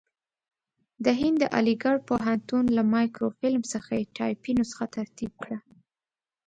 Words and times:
د 1.05 1.07
هند 1.19 1.37
د 1.39 1.43
علیګړ 1.57 1.95
پوهنتون 2.09 2.63
له 2.77 2.83
مایکروفیلم 2.93 3.63
څخه 3.73 3.91
یې 3.99 4.11
ټایپي 4.15 4.51
نسخه 4.59 4.85
ترتیب 4.97 5.31
کړه. 5.43 5.57